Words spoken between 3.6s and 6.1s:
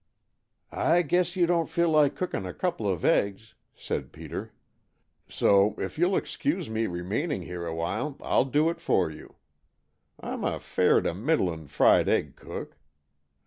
said Peter, "so if